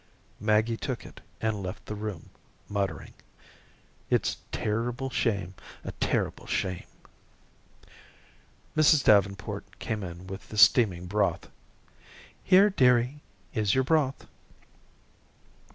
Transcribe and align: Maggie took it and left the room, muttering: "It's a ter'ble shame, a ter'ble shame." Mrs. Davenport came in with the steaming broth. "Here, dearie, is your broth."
Maggie 0.39 0.77
took 0.77 1.05
it 1.05 1.21
and 1.41 1.61
left 1.61 1.85
the 1.85 1.93
room, 1.93 2.31
muttering: 2.67 3.13
"It's 4.09 4.33
a 4.33 4.37
ter'ble 4.51 5.11
shame, 5.11 5.53
a 5.83 5.91
ter'ble 5.91 6.47
shame." 6.47 6.87
Mrs. 8.75 9.03
Davenport 9.03 9.77
came 9.77 10.01
in 10.01 10.25
with 10.25 10.49
the 10.49 10.57
steaming 10.57 11.05
broth. 11.05 11.51
"Here, 12.43 12.71
dearie, 12.71 13.21
is 13.53 13.75
your 13.75 13.83
broth." 13.83 14.25